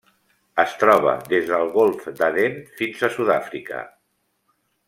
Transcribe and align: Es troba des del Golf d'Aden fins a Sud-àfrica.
Es 0.63 0.71
troba 0.83 1.13
des 1.33 1.45
del 1.51 1.69
Golf 1.77 2.09
d'Aden 2.21 2.57
fins 2.81 3.07
a 3.09 3.13
Sud-àfrica. 3.19 3.87